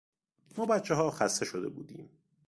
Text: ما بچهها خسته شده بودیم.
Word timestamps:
ما 0.57 0.65
بچهها 0.65 1.11
خسته 1.11 1.45
شده 1.45 1.69
بودیم. 1.69 2.09